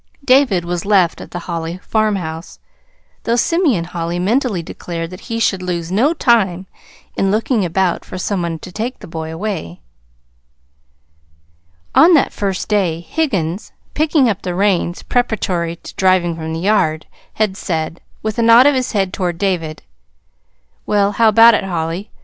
David 0.25 0.65
was 0.65 0.83
left 0.83 1.21
at 1.21 1.29
the 1.29 1.37
Holly 1.45 1.79
farmhouse, 1.83 2.57
though 3.23 3.35
Simeon 3.35 3.83
Holly 3.83 4.17
mentally 4.17 4.63
declared 4.63 5.11
that 5.11 5.19
he 5.29 5.39
should 5.39 5.61
lose 5.61 5.91
no 5.91 6.11
time 6.11 6.65
in 7.15 7.29
looking 7.29 7.63
about 7.63 8.03
for 8.03 8.17
some 8.17 8.41
one 8.41 8.57
to 8.57 8.71
take 8.71 8.97
the 8.97 9.05
boy 9.07 9.31
away. 9.31 9.79
On 11.93 12.15
that 12.15 12.33
first 12.33 12.67
day 12.67 12.99
Higgins, 13.01 13.73
picking 13.93 14.27
up 14.27 14.41
the 14.41 14.55
reins 14.55 15.03
preparatory 15.03 15.75
to 15.75 15.93
driving 15.93 16.35
from 16.35 16.53
the 16.53 16.59
yard, 16.61 17.05
had 17.33 17.55
said, 17.55 18.01
with 18.23 18.39
a 18.39 18.41
nod 18.41 18.65
of 18.65 18.73
his 18.73 18.93
head 18.93 19.13
toward 19.13 19.37
David: 19.37 19.83
"Well, 20.87 21.11
how 21.11 21.27
about 21.27 21.53
it, 21.53 21.63
Holly? 21.63 22.09